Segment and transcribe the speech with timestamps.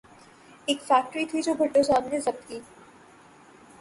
[0.67, 2.59] ایک فیکٹری تھی جو بھٹو صاحب نے ضبط کی۔